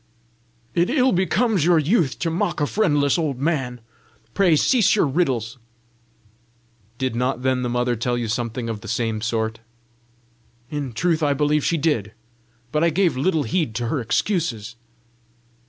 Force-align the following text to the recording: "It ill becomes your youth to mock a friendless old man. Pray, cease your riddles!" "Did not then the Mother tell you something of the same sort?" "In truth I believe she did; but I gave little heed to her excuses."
"It 0.73 0.89
ill 0.89 1.11
becomes 1.11 1.63
your 1.63 1.77
youth 1.77 2.17
to 2.21 2.31
mock 2.31 2.59
a 2.59 2.65
friendless 2.65 3.19
old 3.19 3.37
man. 3.39 3.81
Pray, 4.33 4.55
cease 4.55 4.95
your 4.95 5.05
riddles!" 5.05 5.59
"Did 6.97 7.15
not 7.15 7.43
then 7.43 7.61
the 7.61 7.69
Mother 7.69 7.95
tell 7.95 8.17
you 8.17 8.27
something 8.27 8.67
of 8.67 8.81
the 8.81 8.87
same 8.87 9.21
sort?" 9.21 9.59
"In 10.71 10.91
truth 10.93 11.21
I 11.21 11.35
believe 11.35 11.63
she 11.63 11.77
did; 11.77 12.13
but 12.71 12.83
I 12.83 12.89
gave 12.89 13.15
little 13.15 13.43
heed 13.43 13.75
to 13.75 13.89
her 13.89 14.01
excuses." 14.01 14.75